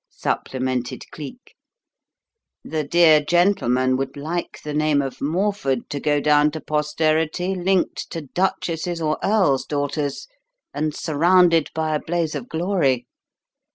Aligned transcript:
supplemented 0.09 1.03
Cleek. 1.11 1.53
"The 2.63 2.83
dear 2.83 3.23
gentleman 3.23 3.97
would 3.97 4.17
like 4.17 4.59
the 4.63 4.73
name 4.73 4.99
of 4.99 5.21
Morford 5.21 5.91
to 5.91 5.99
go 5.99 6.19
down 6.19 6.49
to 6.53 6.59
posterity 6.59 7.53
linked 7.53 8.09
to 8.09 8.21
duchesses 8.23 8.99
or 8.99 9.19
earls' 9.23 9.67
daughters, 9.67 10.27
and 10.73 10.95
surrounded 10.95 11.69
by 11.75 11.93
a 11.93 11.99
blaze 11.99 12.33
of 12.33 12.49
glory. 12.49 13.05